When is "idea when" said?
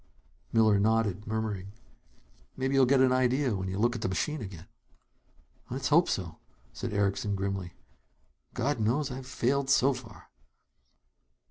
3.11-3.67